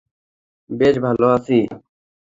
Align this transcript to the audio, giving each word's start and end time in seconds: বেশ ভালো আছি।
বেশ 0.69 0.95
ভালো 1.05 1.25
আছি। 1.29 1.57